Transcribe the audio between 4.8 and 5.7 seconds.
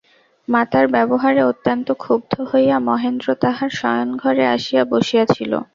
বসিয়া ছিল।